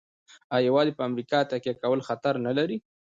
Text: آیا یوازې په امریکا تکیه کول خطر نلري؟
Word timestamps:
آیا 0.53 0.67
یوازې 0.69 0.91
په 0.97 1.03
امریکا 1.09 1.39
تکیه 1.51 1.73
کول 1.81 1.99
خطر 2.07 2.33
نلري؟ 2.45 2.77